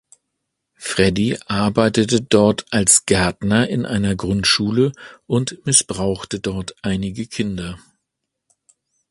Freddy 0.79 1.37
arbeitete 1.45 2.21
dort 2.23 2.65
als 2.73 3.05
Gärtner 3.05 3.67
in 3.67 3.85
einer 3.85 4.15
Grundschule 4.15 4.93
und 5.27 5.63
missbrauchte 5.63 6.39
dort 6.39 6.75
einige 6.81 7.27
Kinder. 7.27 7.77